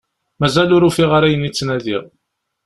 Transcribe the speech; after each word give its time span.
Mazal 0.39 0.69
ur 0.75 0.83
ufiɣ 0.87 1.11
ara 1.17 1.27
ayen 1.27 1.47
i 1.49 1.49
ttnadiɣ. 1.51 2.03